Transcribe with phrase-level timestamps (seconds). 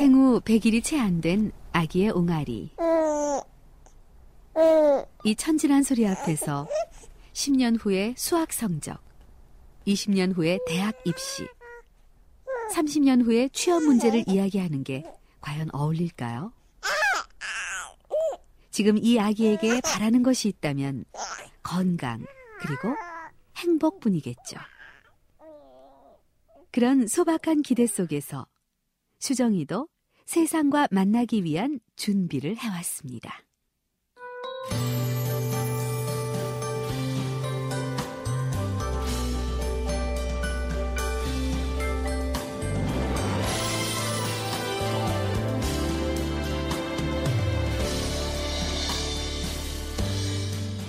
[0.00, 2.70] 생후 100일이 채 안 된 아기의 옹알이.
[5.24, 6.68] 이 천진한 소리 앞에서
[7.32, 9.00] 10년 후에 수학 성적,
[9.86, 11.46] 20년 후에 대학 입시,
[12.74, 15.02] 30년 후에 취업 문제를 이야기하는 게
[15.40, 16.52] 과연 어울릴까요?
[18.70, 21.06] 지금 이 아기에게 바라는 것이 있다면
[21.62, 22.22] 건강,
[22.60, 22.94] 그리고
[23.56, 24.58] 행복뿐이겠죠.
[26.70, 28.46] 그런 소박한 기대 속에서
[29.18, 29.88] 수정이도
[30.24, 33.40] 세상과 만나기 위한 준비를 해왔습니다.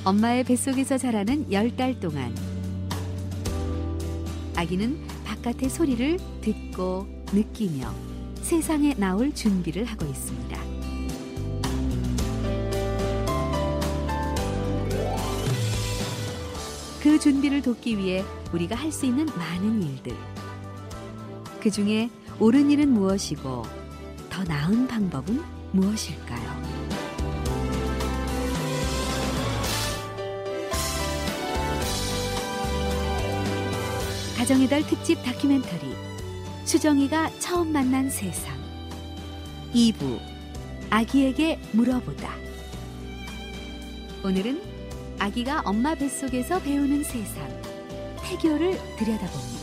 [0.04, 2.34] 엄마의 뱃속에서 자라는 열 달 동안
[4.55, 7.94] 아기는 바깥의 소리를 듣고 느끼며
[8.48, 10.57] 세상에 나올 준비를 하고 있습니다.
[17.04, 18.23] 그 준비를 돕기 위해
[18.54, 20.15] 우리가 할 수 있는 많은 일들.
[21.62, 23.63] 그 중에 옳은 일은 무엇이고
[24.29, 25.41] 더 나은 방법은
[25.73, 26.57] 무엇일까요?
[34.37, 35.93] 가정의 달 특집 다큐멘터리
[36.68, 38.54] 수정이가 처음 만난 세상
[39.73, 40.20] 2부
[40.90, 42.29] 아기에게 물어보다
[44.21, 44.62] 오늘은
[45.18, 47.48] 아기가 엄마 뱃속에서 배우는 세상
[48.21, 49.57] 태교를 들여다봅니다.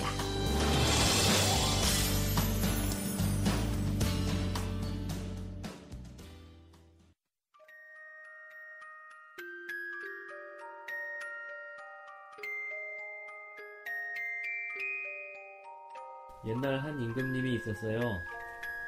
[16.65, 18.01] 날 한 임금님이 있었어요.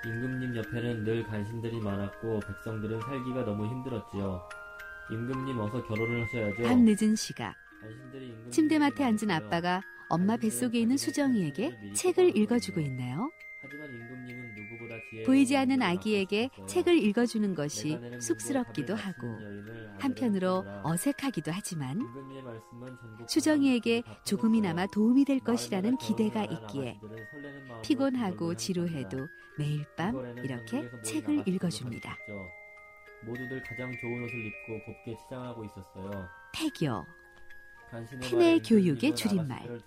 [0.07, 4.49] 임금님 옆에는 늘 간신들이 많았고 백성들은 살기가 너무 힘들었지요.
[5.11, 6.63] 임금님 어서 결혼을 하셔야죠.
[6.63, 7.55] 밤 늦은 시각
[8.51, 9.31] 침대맡에 앉은.
[9.31, 13.31] 아빠가 엄마 뱃속에 있는 수정이에게 책을 읽어주고 있네요.
[13.63, 14.55] 하지만 임금님은
[15.25, 16.51] 보이지 않는 아기에게.
[16.67, 19.27] 책을 읽어주는 것이 쑥스럽기도 하고
[19.99, 22.01] 한편으로 어색하기도 하지만
[23.29, 26.99] 수정이에게 조금이나마 다 도움이 될 것이라는 기대가 있기에
[27.83, 29.27] 피곤하고 지루해도.
[29.59, 32.17] 매일 밤 이렇게 책을 읽어줍니다.
[33.25, 36.29] 모두들 가장 좋은 옷을 입고 곱게 치장하고 있었어요.
[36.53, 37.16] 태교.
[37.93, 39.81] 말에 교육의 줄임말.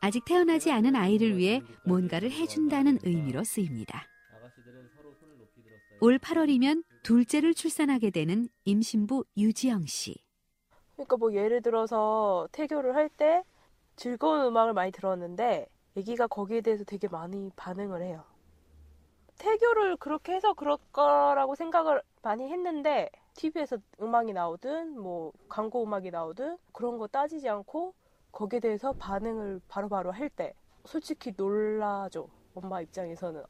[0.00, 4.02] 아직 태어나지 않은 아이를 위해 뭔가를 해준다는 의미로 쓰입니다.
[6.00, 10.14] 올 8월이면 둘째를 출산하게 되는 임신부 유지영 씨.
[10.94, 13.42] 그러니까 뭐 예를 들어서 태교를 할 때
[13.96, 18.24] 즐거운 음악을 많이 들었는데 아기가 거기에 대해서 되게 많이 반응을 해요.
[19.38, 23.08] 태교를 그렇게 해서 그럴 거라고 생각을 많이 했는데
[23.42, 27.94] TV에서 음악이 나오든 뭐 광고 음악이 나오든 그런 거 따지지 않고
[28.32, 30.52] 거기에 대해서 반응을 바로바로 할 때
[30.84, 32.28] 솔직히 놀라죠.
[32.54, 33.42] 엄마 입장에서는.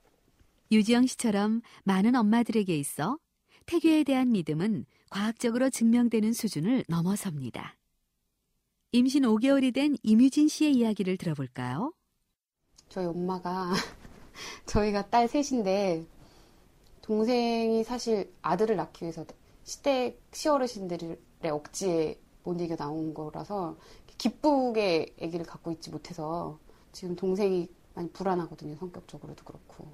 [0.70, 3.18] 유지영 씨처럼 많은 엄마들에게 있어
[3.66, 7.76] 태교에 대한 믿음은 과학적으로 증명되는 수준을 넘어섭니다.
[8.92, 11.92] 임신 5개월이 된 임유진 씨의 이야기를 들어볼까요?
[12.90, 13.72] 저희 엄마가
[14.66, 16.04] 저희가 딸 셋인데
[17.02, 19.24] 동생이 사실 아들을 낳기 위해서
[19.68, 21.18] 시댁 시어르신들의
[21.52, 23.76] 억지에 못 이겨 나온 거라서
[24.16, 26.58] 기쁘게 아기를 갖고 있지 못해서
[26.92, 29.86] 지금 동생이 많이 불안하거든요 성격적으로도 그렇고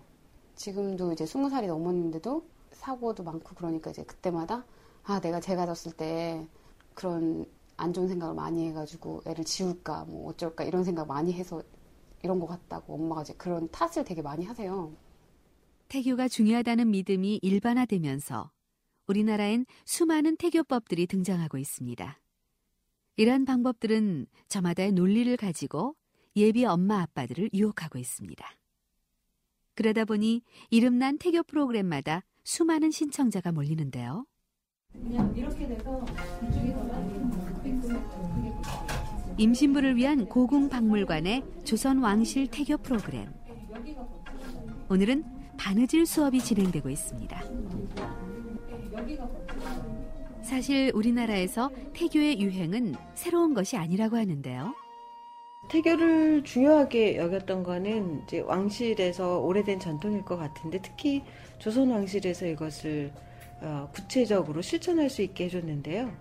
[0.55, 4.65] 지금도 이제 스무 살이 넘었는데도 사고도 많고 그러니까 이제 그때마다
[5.03, 6.47] 아 내가 제 가 졌을 때
[6.95, 7.45] 그런
[7.77, 11.61] 안 좋은 생각을 많이 해가지고 애를 지울까 뭐 어쩔까 이런 생각 많이 해서
[12.23, 14.93] 이런 것 같다고 엄마가 이제 그런 탓을 되게 많이 하세요.
[15.89, 18.51] 태교가 중요하다는 믿음이 일반화되면서
[19.07, 22.21] 우리나라엔 수많은 태교법들이 등장하고 있습니다.
[23.17, 25.95] 이러한 방법들은 저마다의 논리를 가지고
[26.37, 28.45] 예비 엄마 아빠들을 유혹하고 있습니다.
[29.75, 34.27] 그러다 보니 이름난 태교 프로그램마다 수많은 신청자가 몰리는데요.
[39.37, 43.33] 임신부를 위한 고궁 박물관의 조선 왕실 태교 프로그램.
[44.89, 45.25] 오늘은
[45.57, 48.24] 바느질 수업이 진행되고 있습니다.
[50.43, 54.75] 사실 우리나라에서 태교의 유행은 새로운 것이 아니라고 하는데요.
[55.69, 61.23] 태교를 중요하게 여겼던 거는 이제 왕실에서 오래된 전통일 것 같은데 특히
[61.59, 63.13] 조선 왕실에서 이것을
[63.63, 66.13] 어, 구체적으로 실천할 수 있게 해줬는데요.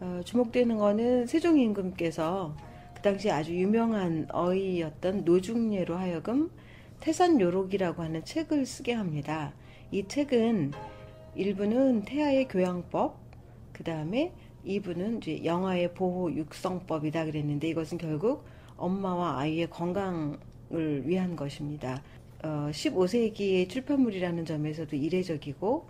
[0.00, 2.56] 어, 주목되는 거는 세종 임금께서
[2.94, 6.50] 그 당시 아주 유명한 어이였던 노중예로 하여금
[7.00, 9.52] 태산요록이라고 하는 책을 쓰게 합니다.
[9.90, 10.72] 이 책은
[11.36, 13.18] 일부는 태아의 교양법,
[13.72, 14.32] 그 다음에
[14.64, 18.44] 2부는 이제 영아의 보호 육성법이다 그랬는데 이것은 결국
[18.76, 22.02] 엄마와 아이의 건강을 위한 것입니다.
[22.42, 25.88] 어, 15세기의 출판물이라는 점에서도 이례적이고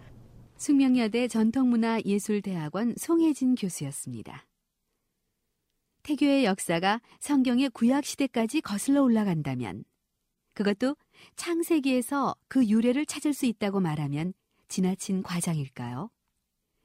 [0.56, 4.46] 숙명여대 전통문화예술대학원 송혜진 교수였습니다.
[6.04, 9.84] 태교의 역사가 성경의 구약 시대까지 거슬러 올라간다면
[10.52, 10.96] 그것도
[11.36, 14.34] 창세기에서 그 유래를 찾을 수 있다고 말하면
[14.74, 16.10] 지나친 과장일까요?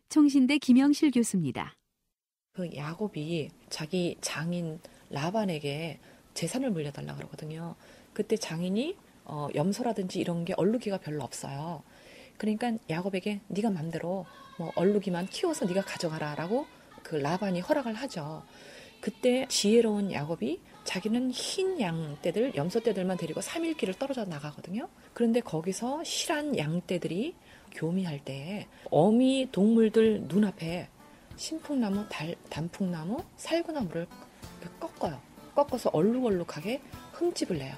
[0.10, 1.76] 총신대 김영실 교수입니다.
[2.54, 6.00] 그 야곱이 자기 장인 라반에게
[6.36, 7.76] 재산을 물려달라 그러거든요.
[8.14, 8.96] 그때 장인이
[9.26, 11.82] 어, 염소라든지 이런 게 얼룩이가 별로 없어요.
[12.38, 14.28] 그러니까 야곱에게 네가 맘대로
[14.60, 16.68] 뭐 얼룩이만 키워서 네가 가져가라라고
[17.02, 18.44] 그 라반이 허락을 하죠.
[19.02, 24.90] 그때 지혜로운 야곱이 자기는 흰 양떼들, 염소떼들만 데리고 3일 길을 떨어져 나가거든요.
[25.14, 27.36] 그런데 거기서 실한 양떼들이
[27.72, 30.90] 교미할 때 어미 동물들 눈앞에
[31.36, 34.08] 신풍나무, 달, 단풍나무, 살구나무를
[34.80, 35.20] 꺾어요.
[35.56, 36.82] 꺾어서 얼룩얼룩하게
[37.14, 37.76] 흠집을 내요.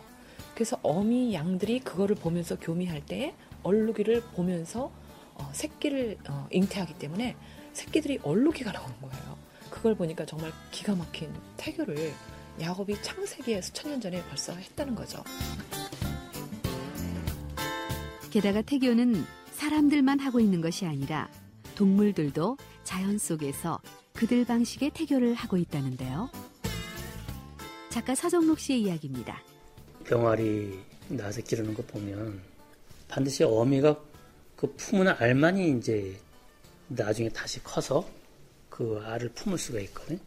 [0.55, 3.33] 그래서 어미 양들이 그거를 보면서 교미할 때
[3.63, 4.91] 얼룩이를 보면서
[5.35, 7.35] 어, 새끼를 어, 잉태하기 때문에
[7.73, 9.37] 새끼들이 얼룩이가 나오는 거예요.
[9.69, 12.11] 그걸 보니까 정말 기가 막힌 태교를
[12.59, 15.23] 야곱이 창세기에 수천 년 전에 벌써 했다는 거죠.
[18.29, 19.25] 게다가 태교는
[19.61, 21.29] 사람들만 하고 있는 것이 아니라
[21.75, 23.79] 동물들도 자연 속에서
[24.11, 26.31] 그들 방식의 태교를 하고 있다는데요.
[27.89, 29.39] 작가 서정록 씨의 이야기입니다.
[30.05, 30.79] 병아리
[31.09, 32.41] 낳아서 기르는 거 보면
[33.07, 33.99] 반드시 어미가
[34.55, 36.19] 그 품은 알만이 이제
[36.87, 38.09] 나중에 다시 커서
[38.67, 40.17] 그 알을 품을 수가 있거든요.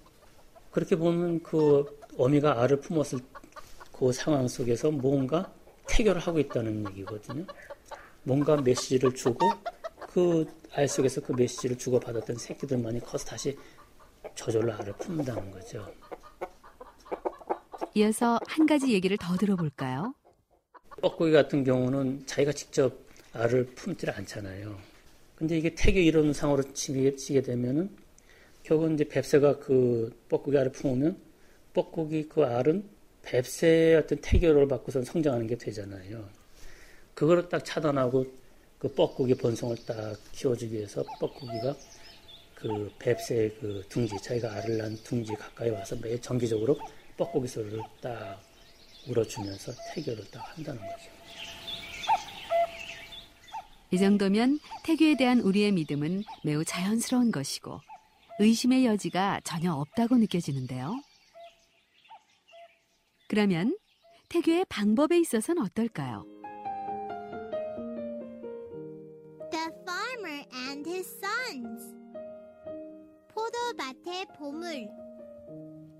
[0.70, 1.84] 그렇게 보면 그
[2.16, 3.18] 어미가 알을 품었을
[3.90, 5.52] 그 상황 속에서 뭔가
[5.88, 7.46] 태교를 하고 있다는 얘기거든요.
[8.24, 9.38] 뭔가 메시지를 주고
[10.12, 13.56] 그 알 속에서 그 메시지를 주고받았던 새끼들만이 커서 다시
[14.34, 15.86] 저절로 알을 품는다는 거죠.
[17.94, 20.14] 이어서 한 가지 얘기를 더 들어볼까요?
[21.00, 22.98] 뻐꾸기 같은 경우는 자기가 직접
[23.32, 24.76] 알을 품지를 않잖아요.
[25.36, 27.90] 근데 이게 태교 이론상으로 치게, 치게 되면은
[28.64, 31.16] 결국은 이제 뱁새가 그 뻐꾸기 알을 품으면
[31.72, 32.88] 뻐꾸기 그 알은
[33.22, 36.28] 뱁새의 어떤 태교를 받고선 성장하는 게 되잖아요.
[37.14, 38.26] 그거를 딱 차단하고
[38.78, 41.76] 그 뻐꾸기 본성을 딱 키워주기 위해서 뻐꾸기가
[42.54, 46.78] 그 뱁새의 그 둥지, 자기가 알을 낳은 둥지 가까이 와서 매 정기적으로
[47.16, 48.40] 뻐꾸기 소리를 딱
[49.08, 51.14] 울어주면서 태교를 딱 한다는 거죠.
[53.90, 57.80] 이 정도면 태교에 대한 우리의 믿음은 매우 자연스러운 것이고
[58.40, 61.00] 의심의 여지가 전혀 없다고 느껴지는데요.
[63.28, 63.76] 그러면
[64.28, 66.33] 태교의 방법에 있어서는 어떨까요?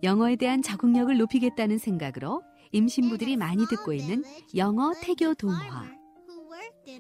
[0.03, 2.43] 영어에 대한 적응력을 높이겠다는 생각으로
[2.73, 4.23] 임신부들이 많이 듣고 있는
[4.57, 5.87] 영어 태교 동화.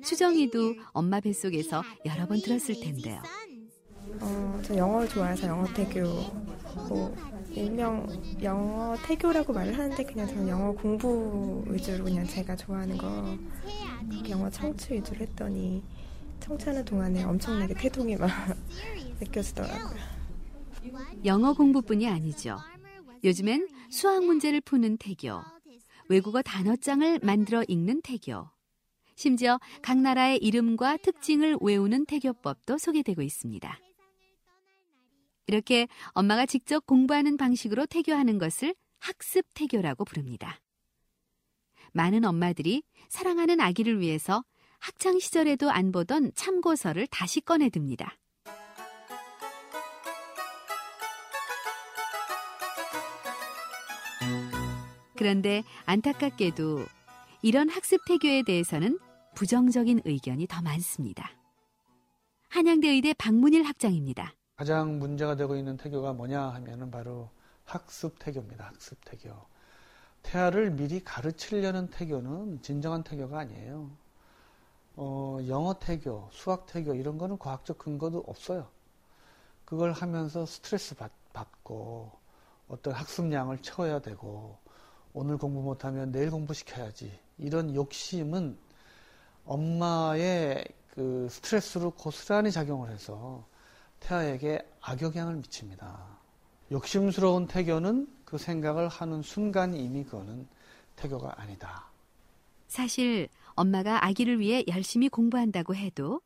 [0.02, 3.22] 수정이도 엄마 뱃속에서 여러 번 들었을 텐데요.
[4.20, 6.02] 어, 저 영어를 좋아해서 영어 태교,
[6.88, 7.14] 뭐,
[7.50, 8.06] 일명
[8.42, 13.36] 영어 태교라고 말을 하는데 그냥 저는 영어 공부 위주로 그냥 제가 좋아하는 거
[14.28, 15.82] 영어 청취 위주로 했더니
[16.40, 18.28] 청취하는 동안에 엄청나게 태동이 막
[19.20, 20.13] 느껴지더라고요.
[21.24, 22.58] 영어 공부뿐이 아니죠.
[23.22, 25.40] 요즘엔 수학 문제를 푸는 태교,
[26.08, 28.48] 외국어 단어장을 만들어 읽는 태교,
[29.16, 33.78] 심지어 각 나라의 이름과 특징을 외우는 태교법도 소개되고 있습니다.
[35.46, 40.60] 이렇게 엄마가 직접 공부하는 방식으로 태교하는 것을 학습 태교라고 부릅니다.
[41.92, 44.44] 많은 엄마들이 사랑하는 아기를 위해서
[44.78, 48.18] 학창 시절에도 안 보던 참고서를 다시 꺼내듭니다.
[55.16, 56.84] 그런데 안타깝게도
[57.42, 58.98] 이런 학습 태교에 대해서는
[59.34, 61.30] 부정적인 의견이 더 많습니다.
[62.48, 64.32] 한양대 의대 박문일 학장입니다.
[64.56, 67.30] 가장 문제가 되고 있는 태교가 뭐냐 하면은 바로
[67.64, 68.66] 학습 태교입니다.
[68.66, 69.34] 학습 태교.
[70.22, 73.90] 태아를 미리 가르치려는 태교는 진정한 태교가 아니에요.
[74.96, 78.68] 어, 영어 태교, 수학 태교 이런 거는 과학적 근거도 없어요.
[79.64, 82.12] 그걸 하면서 스트레스 받, 받고
[82.68, 84.58] 어떤 학습량을 채워야 되고
[85.16, 88.58] 오늘 공부 못하면 내일 공부시켜야지 이런 욕심은
[89.44, 93.46] 엄마의 그 스트레스로 고스란히 작용을 해서
[94.00, 96.18] 태아에게 악영향을 미칩니다.
[96.72, 100.48] 욕심스러운 태교는 그 생각을 하는 순간 이미 그거는
[100.96, 101.88] 태교가 아니다.
[102.66, 106.22] 사실 엄마가 아기를 위해 열심히 공부한다고 해도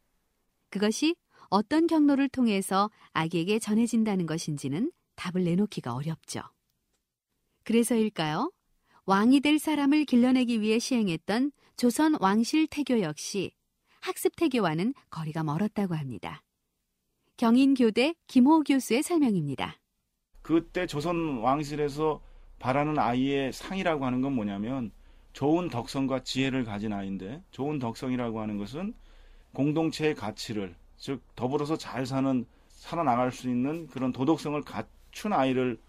[0.71, 1.14] 그것이
[1.50, 6.40] 어떤 경로를 통해서 아기에게 전해진다는 것인지는 답을 내놓기가 어렵죠.
[7.64, 8.50] 그래서일까요?
[9.08, 13.52] 왕이 될 사람을 길러내기 위해 시행했던 조선 왕실 태교 역시
[14.02, 16.42] 학습 태교와는 거리가 멀었다고 합니다.
[17.38, 19.76] 경인교대 김호 교수의 설명입니다.
[20.42, 22.20] 그때 조선 왕실에서
[22.58, 24.90] 바라는 아이의 상이라고 하는 건 뭐냐면
[25.32, 28.92] 좋은 덕성과 지혜를 가진 아이인데 좋은 덕성이라고 하는 것은
[29.54, 35.80] 공동체의 가치를 즉 더불어서 잘 사는 살아나갈 수 있는 그런 도덕성을 갖춘 아이를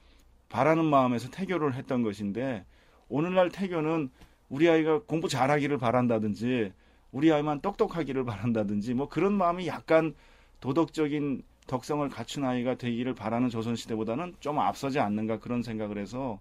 [0.47, 2.65] 바라는 마음에서 태교를 했던 것인데
[3.09, 4.09] 오늘날 태교는
[4.49, 6.71] 우리 아이가 공부 잘하기를 바란다든지
[7.11, 10.15] 우리 아이만 똑똑하기를 바란다든지 뭐 그런 마음이 약간
[10.61, 16.39] 도덕적인 덕성을 갖춘 아이가 되기를 바라는 조선시대보다는 좀 앞서지 않는가 그런 생각을 해서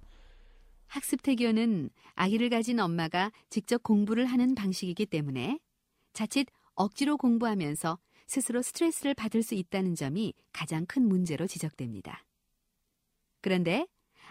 [0.86, 5.58] 학습 태교는 아기를 가진 엄마가 직접 공부를 하는 방식이기 때문에
[6.14, 12.24] 자칫 억지로 공부하면서 스스로 스트레스를 받을 수 있다는 점이 가장 큰 문제로 지적됩니다.
[13.40, 13.86] 그런데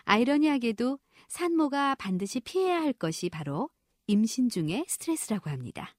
[0.07, 3.69] 아이러니하게도 산모가 반드시 피해야 할 것이 바로
[4.07, 5.93] 임신 중의 스트레스라고 합니다.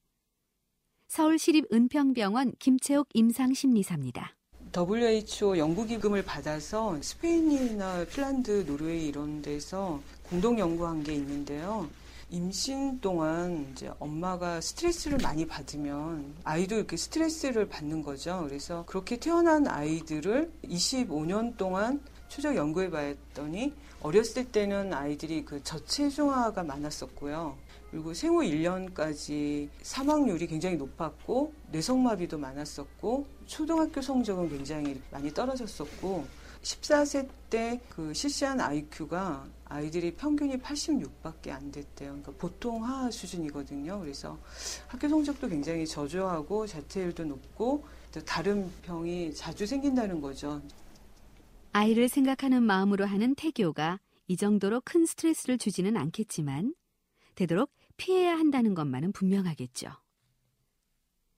[1.09, 4.35] 서울시립 은평병원 김채옥 임상심리사입니다.
[4.75, 11.89] WHO 연구기금을 받아서 스페인이나 핀란드, 노르웨이 이런 데서 공동 연구한 게 있는데요.
[12.31, 18.45] 임신 동안 이제 엄마가 스트레스를 많이 받으면 아이도 이렇게 스트레스를 받는 거죠.
[18.47, 27.57] 그래서 그렇게 태어난 아이들을 25년 동안 추적 연구해 봤더니 어렸을 때는 아이들이 그 저체중아가 많았었고요.
[27.91, 36.27] 그리고 생후 1년까지 사망률이 굉장히 높았고 뇌성마비도 많았었고 초등학교 성적은 굉장히 많이 떨어졌었고
[36.63, 42.11] 14세 때 그 실시한 IQ가 아이들이 평균이 86밖에 안 됐대요.
[42.11, 44.01] 그러니까 보통 하 수준이거든요.
[44.01, 44.39] 그래서
[44.87, 47.85] 학교 성적도 굉장히 저조하고 자퇴율도 높고
[48.25, 50.63] 다른 병이 자주 생긴다는 거죠.
[51.73, 56.75] 아이를 생각하는 마음으로 하는 태교가 이 정도로 큰 스트레스를 주지는 않겠지만
[57.35, 59.91] 되도록 피해야 한다는 것만은 분명하겠죠.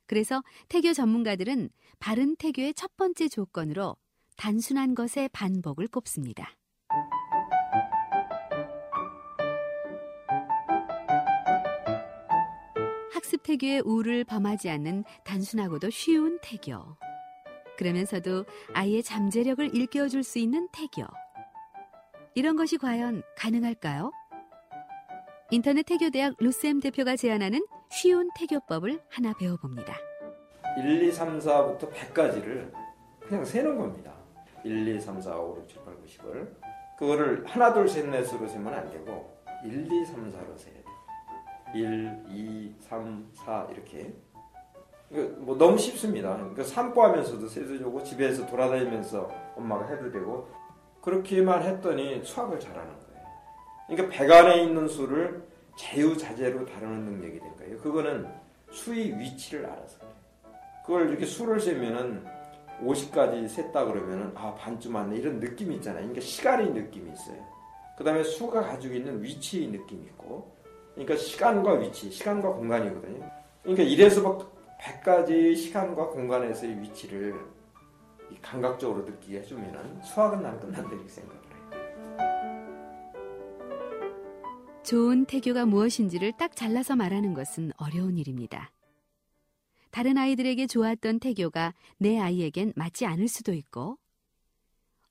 [0.06, 1.70] 그래서 태교 전문가들은
[2.00, 3.96] 바른 태교의 첫 번째 조건으로
[4.36, 6.56] 단순한 것의 반복을 꼽습니다.
[13.12, 16.96] 학습 태교의 우를 범하지 않는 단순하고도 쉬운 태교.
[17.80, 18.44] 그러면서도
[18.74, 21.08] 아이의 잠재력을 일깨워줄 수 있는 태교.
[22.34, 24.12] 이런 것이 과연 가능할까요?
[25.50, 29.96] 인터넷 태교대학 루셈 대표가 제안하는 쉬운 태교법을 하나 배워봅니다.
[30.78, 32.70] 1, 2, 3, 4부터 100까지를
[33.20, 34.12] 그냥 세는 겁니다.
[34.62, 36.54] 1, 2, 3, 4, 5, 6, 7, 8, 9, 10을.
[36.98, 40.84] 그거를 하나, 둘, 셋, 넷으로 세면 안 되고 1, 2, 3, 4로 세야 돼요.
[41.74, 44.14] 1, 2, 3, 4 이렇게.
[45.10, 46.34] 뭐 너무 쉽습니다.
[46.36, 50.48] 그러니까 산보하면서도 세도 되고 집에서 돌아다니면서 엄마가 해도 되고
[51.00, 53.26] 그렇게만 했더니 수학을 잘하는 거예요.
[53.88, 55.42] 그러니까 백 안에 있는 수를
[55.76, 57.78] 자유자재로 다루는 능력이 된 거예요.
[57.78, 58.28] 그거는
[58.70, 60.14] 수의 위치를 알아서 그래요.
[60.86, 62.24] 그걸 이렇게 수를 세면은
[62.84, 66.02] 50까지 셌다 그러면은 아 반쯤 왔네 이런 느낌이 있잖아요.
[66.02, 67.44] 그러니까 시간의 느낌이 있어요.
[67.98, 70.54] 그 다음에 수가 가지고 있는 위치의 느낌이 있고
[70.94, 73.28] 그러니까 시간과 위치, 시간과 공간이거든요.
[73.62, 77.34] 그러니까 이래서 막 100가지 시간과 공간에서의 위치를
[78.40, 81.50] 감각적으로 느끼게 해주면 수학은 난 끝난다 이렇게 생각을 해요.
[84.82, 88.72] 좋은 태교가 무엇인지를 딱 잘라서 말하는 것은 어려운 일입니다.
[89.90, 93.98] 다른 아이들에게 좋았던 태교가 내 아이에겐 맞지 않을 수도 있고,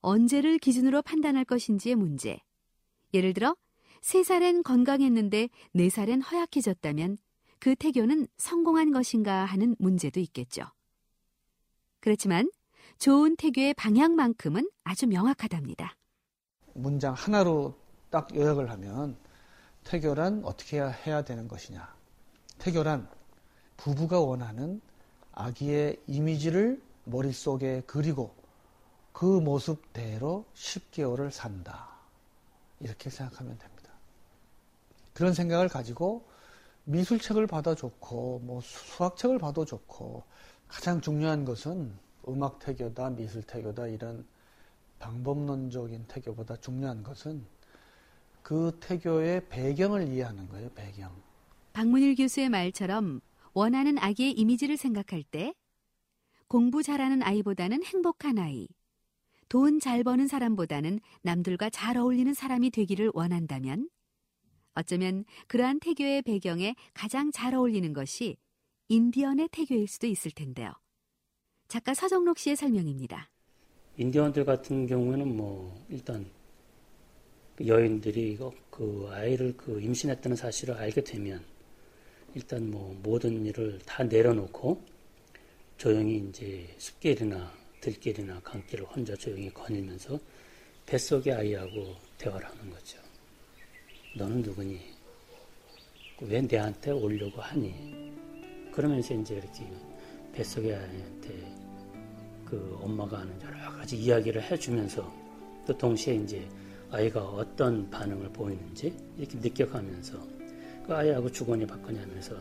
[0.02, 2.40] 언제를 기준으로 판단할 것인지의 문제.
[3.14, 3.56] 예를 들어,
[4.02, 7.18] 3살엔 건강했는데 4살엔 허약해졌다면
[7.60, 10.64] 그 태교는 성공한 것인가 하는 문제도 있겠죠.
[12.00, 12.50] 그렇지만
[12.98, 15.96] 좋은 태교의 방향만큼은 아주 명확하답니다.
[16.74, 17.78] 문장 하나로
[18.10, 19.18] 딱 요약을 하면
[19.84, 21.94] 태교란 어떻게 해야 되는 것이냐.
[22.58, 23.10] 태교란
[23.78, 24.82] 부부가 원하는
[25.34, 28.36] 아기의 이미지를 머릿속에 그리고
[29.12, 31.90] 그 모습대로 10개월을 산다.
[32.80, 33.92] 이렇게 생각하면 됩니다.
[35.14, 36.29] 그런 생각을 가지고
[36.86, 40.24] 미술책을 봐도 좋고 뭐 수학책을 봐도 좋고
[40.68, 41.94] 가장 중요한 것은
[42.28, 44.26] 음악 태교다 미술 태교다 이런
[45.00, 47.46] 방법론적인 태교보다 중요한 것은
[48.42, 50.70] 그 태교의 배경을 이해하는 거예요.
[50.74, 51.12] 배경.
[51.74, 53.22] 박문일 교수의 말처럼
[53.54, 55.54] 원하는 아기의 이미지를 생각할 때
[56.48, 58.68] 공부 잘하는 아이보다는 행복한 아이,
[59.50, 63.90] 돈 잘 버는 사람보다는 남들과 잘 어울리는 사람이 되기를 원한다면
[64.80, 68.38] 어쩌면 그러한 태교의 배경에 가장 잘 어울리는 것이
[68.88, 70.74] 인디언의 태교일 수도 있을 텐데요.
[71.68, 73.30] 작가 서정록 씨의 설명입니다.
[73.98, 76.26] 인디언들 같은 경우에는 뭐 일단
[77.56, 78.38] 그 여인들이
[78.70, 81.44] 그 아이를 그 임신했다는 사실을 알게 되면
[82.34, 84.82] 일단 뭐 모든 일을 다 내려놓고
[85.78, 90.20] 조용히 이제 숲길이나 들길이나 강길을 혼자 조용히 거닐면서
[90.86, 93.09] 뱃속의 아이하고 대화를 하는 거죠.
[94.16, 94.80] 너는 누구니?
[96.22, 98.12] 왜 내한테 오려고 하니?
[98.72, 99.68] 그러면서 이제 이렇게
[100.34, 101.56] 뱃속의 아이한테
[102.46, 105.14] 그 엄마가 하는 여러 가지 이야기를 해주면서
[105.68, 106.48] 또 동시에 이제
[106.92, 110.18] 아이가 어떤 반응을 보이는지 이렇게 느껴가면서
[110.86, 112.36] 그 아이하고 주거니 받거니 하면서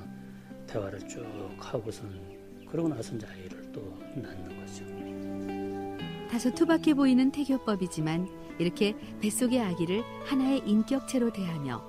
[0.67, 1.23] 대화를 쭉
[1.59, 2.11] 하고선
[2.71, 3.83] 그러고 나서 이제 아이를 또
[4.15, 6.29] 낳는 거죠.
[6.31, 11.83] 다소 투박해 보이는 태교법이지만 이렇게 뱃속의 아기를 하나의 인격체로 대하며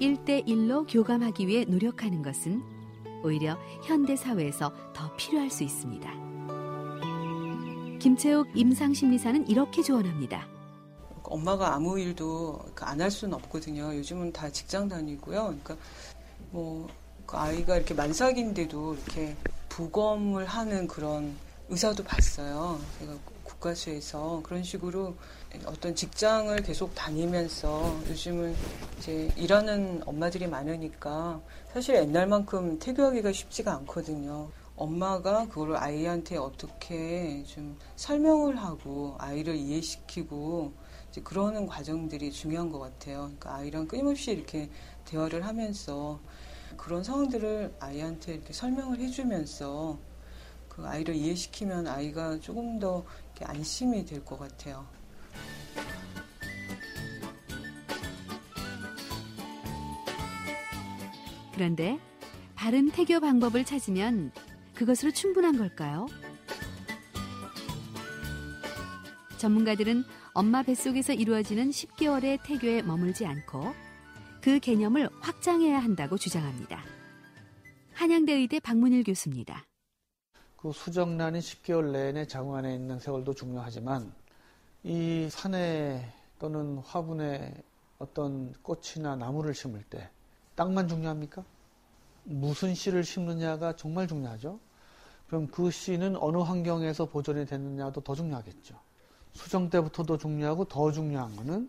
[0.00, 2.62] 1대1로 교감하기 위해 노력하는 것은
[3.24, 6.10] 오히려 현대 사회에서 더 필요할 수 있습니다.
[8.00, 10.48] 김채욱 임상심리사는 이렇게 조언합니다.
[11.22, 13.94] 엄마가 아무 일도 안 할 수는 없거든요.
[13.96, 15.42] 요즘은 다 직장 다니고요.
[15.44, 15.76] 그러니까
[16.50, 16.88] 뭐
[17.26, 19.34] 그 아이가 이렇게 만삭인데도 이렇게
[19.70, 21.34] 부검을 하는 그런
[21.70, 22.78] 의사도 봤어요.
[22.98, 23.14] 제가
[23.44, 25.14] 국가수에서 그런 식으로
[25.66, 28.54] 어떤 직장을 계속 다니면서 요즘은
[28.98, 31.40] 이제 일하는 엄마들이 많으니까
[31.72, 34.50] 사실 옛날만큼 태교하기가 쉽지가 않거든요.
[34.76, 40.72] 엄마가 그걸 아이한테 어떻게 좀 설명을 하고 아이를 이해시키고
[41.24, 43.24] 그러는 과정들이 중요한 것 같아요.
[43.24, 44.70] 그러니까 아이랑 끊임없이 이렇게
[45.04, 46.18] 대화를 하면서
[46.76, 49.98] 그런 상황들을 아이한테 이렇게 설명을 해주면서
[50.68, 53.04] 그 아이를 이해시키면 아이가 조금 더
[53.44, 54.86] 안심이 될 것 같아요.
[61.54, 61.98] 그런데
[62.54, 64.32] 바른 태교 방법을 찾으면
[64.74, 66.06] 그것으로 충분한 걸까요?
[69.38, 73.74] 전문가들은 엄마 뱃속에서 이루어지는 10개월의 태교에 머물지 않고
[74.40, 76.82] 그 개념을 확장해야 한다고 주장합니다.
[77.94, 79.64] 한양대 의대 박문일 교수입니다.
[80.62, 84.14] 그 수정란이 10개월 내내 자궁 안에 있는 세월도 중요하지만
[84.84, 87.52] 이 산에 또는 화분에
[87.98, 90.08] 어떤 꽃이나 나무를 심을 때
[90.54, 91.44] 땅만 중요합니까?
[92.22, 94.60] 무슨 씨를 심느냐가 정말 중요하죠.
[95.26, 98.78] 그럼 그 씨는 어느 환경에서 보존이 됐느냐도 더 중요하겠죠.
[99.32, 101.68] 수정 때부터도 중요하고 더 중요한 거는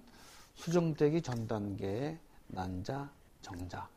[0.53, 3.09] 수정되기 전 단계의 난자,
[3.41, 3.89] 정자,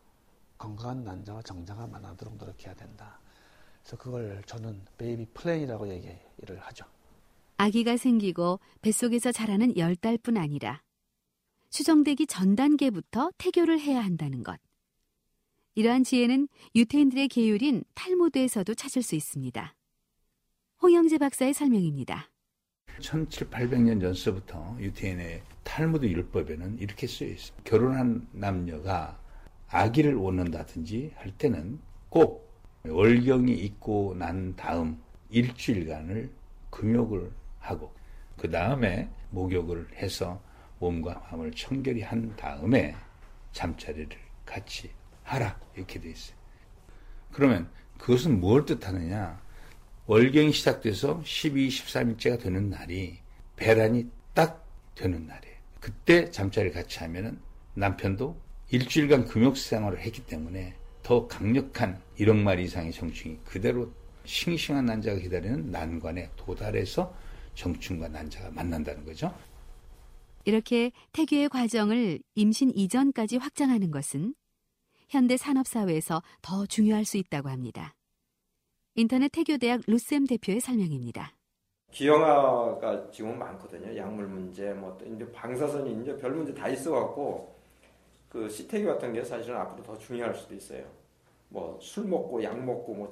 [0.56, 3.18] 건강한 난자와 정자가 만나도록 노력해야 된다.
[3.86, 6.84] 그래서 그걸 저는 베이비 플랜이라고 얘기를 하죠.
[7.56, 10.82] 아기가 생기고 뱃속에서 자라는 10달뿐 아니라
[11.70, 14.58] 수정되기 전 단계부터 태교를 해야 한다는 것.
[15.76, 19.76] 이러한 지혜는 유태인들의 계율인 탈무드에서도 찾을 수 있습니다.
[20.82, 22.28] 홍영재 박사의 설명입니다.
[22.98, 27.70] 1700년 전서부터 유태인의 탈무드 율법에는 이렇게 쓰여 있습니다.
[27.70, 29.20] 결혼한 남녀가
[29.68, 32.45] 아기를 얻는다든지 할 때는 꼭
[32.90, 36.30] 월경이 있고 난 다음 일주일간을
[36.70, 37.92] 금욕을 하고
[38.36, 40.40] 그 다음에 목욕을 해서
[40.78, 42.94] 몸과 마음을 청결히 한 다음에
[43.52, 44.08] 잠자리를
[44.44, 44.90] 같이
[45.22, 46.36] 하라 이렇게 돼 있어요.
[47.32, 47.68] 그러면
[47.98, 49.40] 그것은 뭘 뜻하느냐?
[50.06, 53.18] 월경이 시작돼서 12, 13일째가 되는 날이
[53.56, 55.56] 배란이 딱 되는 날이에요.
[55.80, 57.40] 그때 잠자리를 같이 하면은
[57.74, 60.74] 남편도 일주일간 금욕 생활을 했기 때문에
[61.06, 63.88] 더 강력한 1억 마리 이상의 정충이 그대로
[64.24, 67.14] 싱싱한 난자가 기다리는 난관에 도달해서
[67.54, 69.32] 정충과 난자가 만난다는 거죠.
[70.44, 74.34] 이렇게 태교의 과정을 임신 이전까지 확장하는 것은
[75.08, 77.94] 현대 산업사회에서 더 중요할 수 있다고 합니다.
[78.96, 81.36] 인터넷 태교대학 루셈 대표의 설명입니다.
[81.92, 83.96] 기형아가 지금 많거든요.
[83.96, 87.55] 약물 문제, 뭐 이제 방사선이 이제 별 문제 다 있어갖고
[88.36, 90.84] 그 시태교 같은 게 사실은 앞으로 더 중요할 수도 있어요.
[91.48, 93.10] 뭐 술 먹고 약 먹고 뭐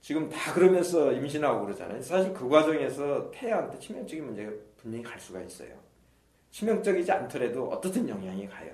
[0.00, 2.00] 지금 다 그러면서 임신하고 그러잖아요.
[2.00, 5.70] 사실 그 과정에서 태아한테 치명적인 문제가 분명히 갈 수가 있어요.
[6.52, 8.72] 치명적이지 않더라도 어떻든 영향이 가요.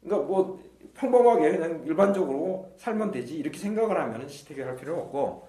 [0.00, 0.62] 그러니까 뭐
[0.94, 5.48] 평범하게 그냥 일반적으로 살면 되지 이렇게 생각을 하면 시태교할 필요 없고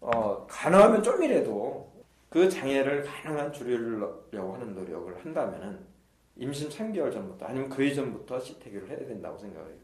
[0.00, 1.92] 어, 가능하면 좀이라도
[2.30, 5.95] 그 장애를 가능한 줄이려고 하는 노력을 한다면은
[6.38, 9.76] 임신 3개월 전부터 아니면 그 이전부터 시태교를 해야 된다고 생각해요.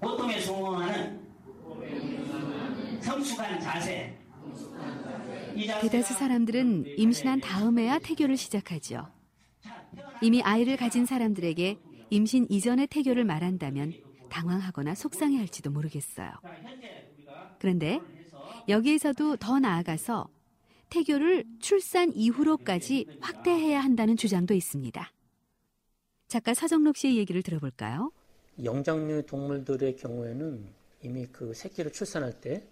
[0.00, 1.20] 보통의 성공하는
[3.00, 4.18] 성숙한 자세.
[5.82, 9.06] 대다수 사람들은 임신한 다음에야 태교를 시작하죠.
[10.22, 11.78] 이미 아이를 가진 사람들에게
[12.10, 13.92] 임신 이전의 태교를 말한다면
[14.30, 16.30] 당황하거나 속상해할지도 모르겠어요.
[17.58, 18.00] 그런데
[18.68, 20.28] 여기에서도 더 나아가서
[20.88, 25.10] 태교를 출산 이후로까지 확대해야 한다는 주장도 있습니다.
[26.32, 28.10] 작가 서정록 씨의 얘기를 들어볼까요?
[28.64, 30.64] 영장류 동물들의 경우에는
[31.02, 32.64] 이미 그 새끼를 출산할 때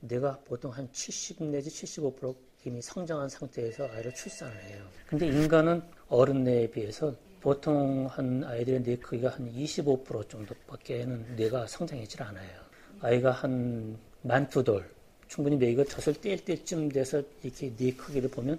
[0.00, 4.86] 내가 보통 한 70 내지 75% 이미 성장한 상태에서 아이를 출산을 해요.
[5.06, 12.22] 근데 인간은 어른 뇌에 비해서 보통 한 아이들의 뇌 크기가 한 25% 정도밖에는 뇌가 성장하지
[12.22, 12.58] 않아요.
[13.00, 14.90] 아이가 한 만두 돌,
[15.28, 18.58] 충분히 뇌가 젖을 뗄 때쯤 돼서 이렇게 뇌 크기를 보면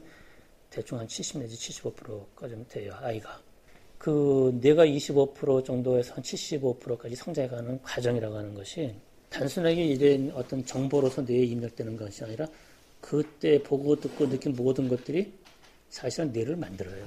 [0.69, 3.41] 대충 한 70 내지 75%까지 돼요, 아이가.
[3.97, 8.93] 그 뇌가 25% 정도에서 한 75%까지 성장해가는 과정이라고 하는 것이
[9.29, 12.47] 단순하게 이런 어떤 정보로서 뇌에 입력되는 것이 아니라
[13.01, 15.33] 그때 보고 듣고 느낀 모든 것들이
[15.89, 17.05] 사실은 뇌를 만들어요.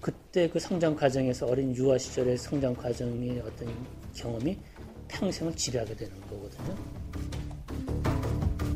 [0.00, 3.68] 그때 그 성장 과정에서 어린 유아 시절의 성장 과정의 어떤
[4.14, 4.58] 경험이
[5.08, 6.76] 평생을 지배하게 되는 거거든요.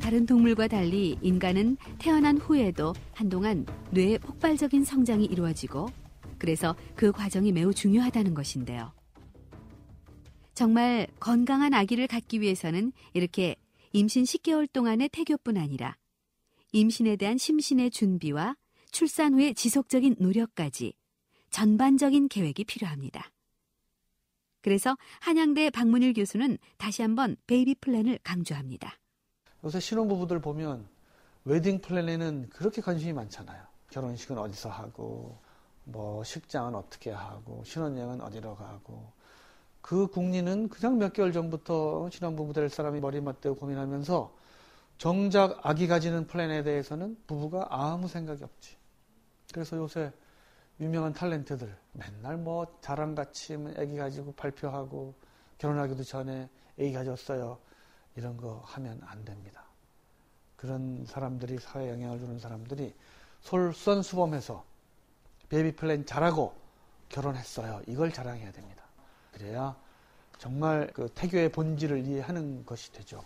[0.00, 5.88] 다른 동물과 달리 인간은 태어난 후에도 한동안 뇌의 폭발적인 성장이 이루어지고
[6.38, 8.92] 그래서 그 과정이 매우 중요하다는 것인데요.
[10.54, 13.56] 정말 건강한 아기를 갖기 위해서는 이렇게
[13.92, 15.96] 임신 10개월 동안의 태교뿐 아니라
[16.72, 18.56] 임신에 대한 심신의 준비와
[18.90, 20.94] 출산 후의 지속적인 노력까지
[21.50, 23.30] 전반적인 계획이 필요합니다.
[24.62, 28.98] 그래서 한양대 박문일 교수는 다시 한번 베이비 플랜을 강조합니다.
[29.64, 30.88] 요새 신혼부부들 보면
[31.44, 33.62] 웨딩 플랜에는 그렇게 관심이 많잖아요.
[33.90, 35.38] 결혼식은 어디서 하고,
[35.88, 39.12] 뭐 식장은 어떻게 하고, 신혼여행은 어디로 가고.
[39.80, 44.34] 그 궁리는 그냥 몇 개월 전부터 신혼부부 될 사람이 머리 맞대고 고민하면서
[44.98, 48.76] 정작 아기 가지는 플랜에 대해서는 부부가 아무 생각이 없지.
[49.52, 50.12] 그래서 요새
[50.80, 55.14] 유명한 탤런트들 맨날 뭐 자랑같이 아기 가지고 발표하고
[55.58, 57.58] 결혼하기도 전에 아기 가졌어요.
[58.16, 59.62] 이런 거 하면 안 됩니다.
[60.56, 62.92] 그런 사람들이 사회에 영향을 주는 사람들이
[63.42, 64.64] 솔선수범해서
[65.48, 66.54] 베이비 플랜 잘하고
[67.08, 67.82] 결혼했어요.
[67.86, 68.84] 이걸 자랑해야 됩니다.
[69.32, 69.76] 그래야
[70.38, 73.22] 정말 그 태교의 본질을 이해하는 것이 되죠.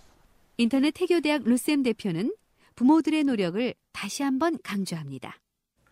[0.57, 2.35] 인터넷 태교대학 루셈 대표는
[2.77, 5.37] 부모들의 노력을 다시 한번 강조합니다.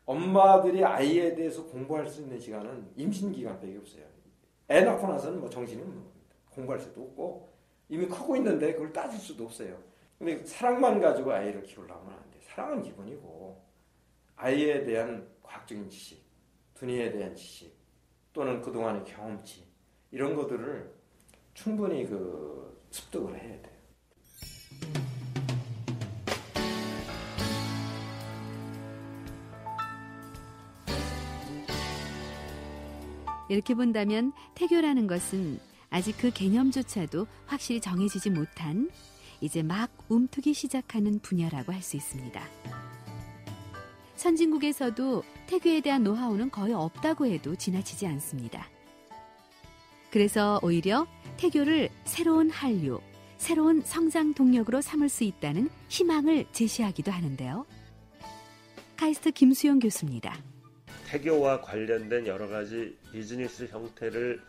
[0.05, 4.05] 엄마들이 아이에 대해서 공부할 수 있는 시간은 임신 기간밖에 없어요.
[4.71, 6.13] 애 낳고 나서는 뭐 정신은 뭐
[6.51, 7.49] 공부할 수도 없고
[7.89, 9.77] 이미 크고 있는데 그걸 따질 수도 없어요.
[10.19, 12.39] 근데 사랑만 가지고 아이를 키우려면 안 돼.
[12.41, 13.63] 사랑은 기본이고
[14.41, 16.23] 아이에 대한 과학적인 지식,
[16.75, 17.77] 두뇌에 대한 지식
[18.33, 19.65] 또는 그동안의 경험치
[20.13, 20.95] 이런 것들을
[21.55, 23.79] 충분히 그 습득을 해야 돼요.
[33.51, 35.59] 이렇게 본다면 태교라는 것은
[35.91, 38.89] 아직 그 개념조차도 확실히 정해지지 못한
[39.41, 42.88] 이제 막 움트기 시작하는 분야라고 할 수 있습니다.
[44.19, 48.69] 선진국에서도 태교에 대한 노하우는 거의 없다고 해도 지나치지 않습니다.
[50.11, 53.01] 그래서 오히려 태교를 새로운 한류,
[53.37, 57.65] 새로운 성장 동력으로 삼을 수 있다는 희망을 제시하기도 하는데요.
[58.97, 60.37] 카이스트 김수영 교수입니다.
[61.07, 64.43] 태교와 관련된 여러 가지 비즈니스 형태를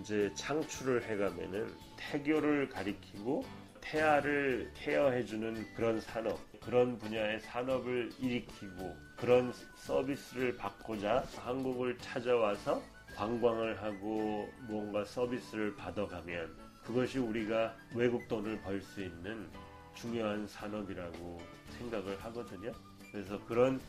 [0.00, 3.44] 이제 창출을 해가면은 태교를 가리키고
[3.80, 12.82] 태아를 케어해주는 그런 산업, 그런 분야의 산업을 일으키고 그런 서비스를 받고자 한국을 찾아와서
[13.16, 16.54] 관광을 하고 무언가 서비스를 받아가면
[16.84, 19.48] 그것이 우리가 외국 돈을 벌 수 있는
[19.94, 21.40] 중요한 산업이라고
[21.78, 22.70] 생각을 하거든요.
[23.12, 23.80] 그래서 그런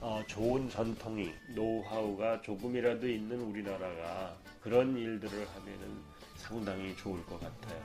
[0.00, 6.02] 어, 좋은 전통이 노하우가 조금이라도 있는 우리나라가 그런 일들을 하면은
[6.34, 7.80] 상당히 좋을 것 같아요.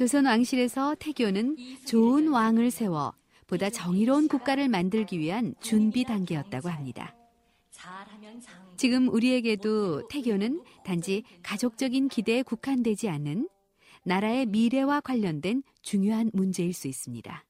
[0.00, 3.12] 조선 왕실에서 태교는 좋은 왕을 세워
[3.46, 7.14] 보다 정의로운 국가를 만들기 위한 준비 단계였다고 합니다.
[8.78, 13.50] 지금 우리에게도 태교는 단지 가족적인 기대에 국한되지 않은
[14.04, 17.44] 나라의 미래와 관련된 중요한 문제일 수 있습니다.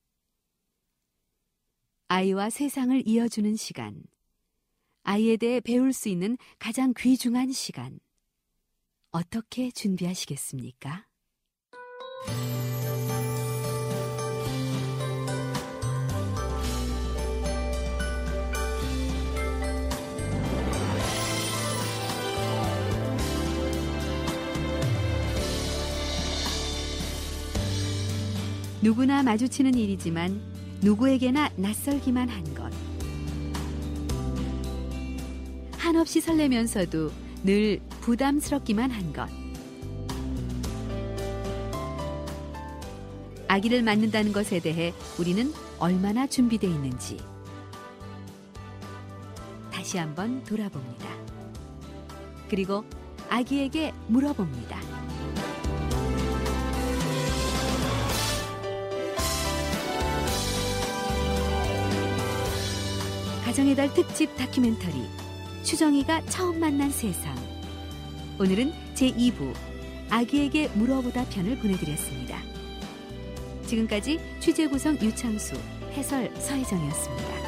[2.09, 4.03] 아이와 세상을 이어주는 시간,
[5.05, 8.01] 아이에 대해 배울 수 있는 가장 귀중한 시간,
[9.13, 11.10] 어떻게 준비하시겠습니까?
[28.83, 30.41] 누구나 마주치는 일이지만
[30.81, 32.73] 누구에게나 낯설기만 한 것.
[35.77, 37.11] 한없이 설레면서도
[37.45, 39.40] 늘 부담스럽기만 한 것.
[43.51, 47.19] 아기를 낳는다는 것에 대해 우리는 얼마나 준비되어 있는지
[49.73, 51.09] 다시 한번 돌아봅니다.
[52.49, 52.85] 그리고
[53.29, 54.79] 아기에게 물어봅니다.
[63.45, 65.09] 가정의 달 특집 다큐멘터리
[65.65, 67.35] 추정이가 처음 만난 세상
[68.39, 69.53] 오늘은 제2부
[70.09, 72.60] 아기에게 물어보다 편을 보내드렸습니다.
[73.71, 75.55] 지금까지 취재 구성 유창수
[75.93, 77.40] 해설 서혜정이었습니다.